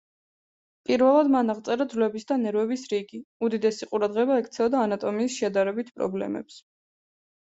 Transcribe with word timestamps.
პირველად 0.89 1.27
მან 1.33 1.53
აღწერა 1.53 1.85
ძვლების 1.91 2.23
და 2.31 2.37
ნერვების 2.45 2.85
რიგი, 2.93 3.19
უდიდესი 3.47 3.89
ყურადღება 3.91 4.37
ექცეოდა 4.43 4.81
ანატომიის 4.87 5.37
შედარებით 5.43 5.93
პრობლემებს. 5.99 6.57